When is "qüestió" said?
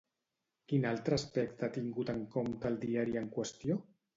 3.39-3.79